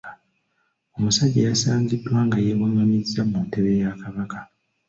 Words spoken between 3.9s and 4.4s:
Kabaka.